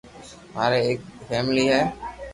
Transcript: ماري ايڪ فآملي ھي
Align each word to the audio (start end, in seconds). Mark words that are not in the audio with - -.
ماري 0.53 0.79
ايڪ 0.87 0.99
فآملي 1.27 1.65
ھي 1.73 1.81